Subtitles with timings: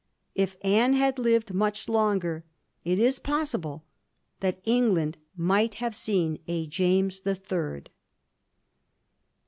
[0.33, 2.43] If Anne had lived much longer,
[2.83, 3.85] it is possible
[4.39, 7.91] that England might have seen s, James the Third.